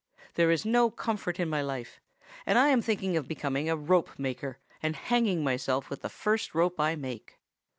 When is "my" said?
1.47-1.61